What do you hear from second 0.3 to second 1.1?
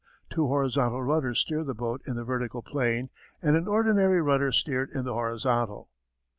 Two horizontal